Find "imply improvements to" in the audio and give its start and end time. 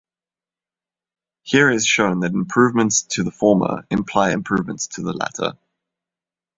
3.91-5.03